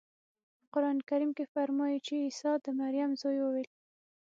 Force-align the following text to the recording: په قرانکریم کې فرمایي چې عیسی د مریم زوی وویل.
په 0.59 0.65
قرانکریم 0.73 1.31
کې 1.37 1.45
فرمایي 1.53 1.99
چې 2.05 2.13
عیسی 2.25 2.51
د 2.65 2.67
مریم 2.79 3.11
زوی 3.21 3.39
وویل. 3.41 3.69